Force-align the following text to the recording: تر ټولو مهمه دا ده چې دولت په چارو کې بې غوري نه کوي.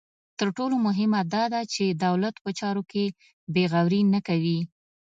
تر 0.39 0.47
ټولو 0.57 0.75
مهمه 0.85 1.19
دا 1.33 1.43
ده 1.53 1.61
چې 1.73 1.85
دولت 2.05 2.35
په 2.43 2.49
چارو 2.59 2.83
کې 2.91 3.03
بې 3.53 3.63
غوري 3.71 4.01
نه 4.13 4.19
کوي. 4.27 4.59